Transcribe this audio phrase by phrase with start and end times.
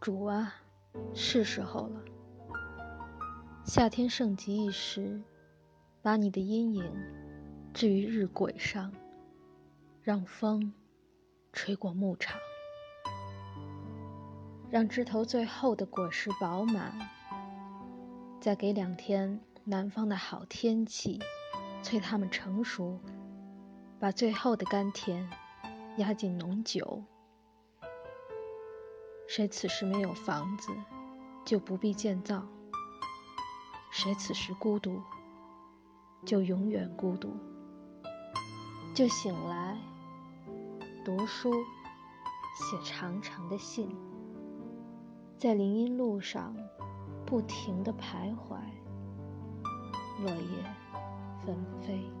[0.00, 0.54] 主啊，
[1.12, 2.00] 是时候了。
[3.66, 5.22] 夏天盛极一时，
[6.00, 6.90] 把你的阴影
[7.74, 8.90] 置于日晷上，
[10.02, 10.72] 让风
[11.52, 12.40] 吹过牧场，
[14.70, 16.94] 让枝头最后的果实饱满，
[18.40, 21.20] 再给两天南方的好天气，
[21.82, 22.98] 催它们成熟，
[23.98, 25.28] 把最后的甘甜
[25.98, 27.04] 压进浓酒。
[29.32, 30.72] 谁此时没有房子，
[31.44, 32.42] 就不必建造；
[33.92, 35.00] 谁此时孤独，
[36.26, 37.32] 就永远孤独。
[38.92, 39.78] 就醒来，
[41.04, 41.52] 读书，
[42.56, 43.96] 写长长的信，
[45.38, 46.52] 在林荫路上
[47.24, 48.58] 不停地徘徊，
[50.24, 50.64] 落叶
[51.46, 52.19] 纷飞。